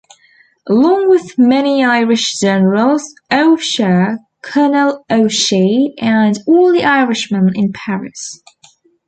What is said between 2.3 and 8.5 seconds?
generals, O'Cher, Colonel O'Shee, and all the Irishmen in Paris.